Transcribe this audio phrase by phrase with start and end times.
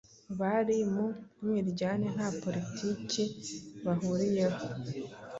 [0.39, 1.05] bari mu
[1.43, 3.23] mwiryane nta politiki
[3.85, 4.63] bahuriyeho